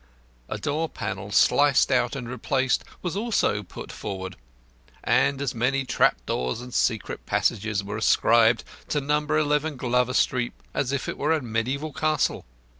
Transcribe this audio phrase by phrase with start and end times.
[0.49, 4.35] A door panel sliced out and replaced was also put forward,
[5.03, 9.19] and as many trap doors and secret passages were ascribed to No.
[9.19, 12.45] 11 Glover Street, as if it were a mediæval castle.